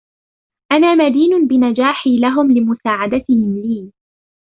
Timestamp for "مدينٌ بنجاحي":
0.95-2.19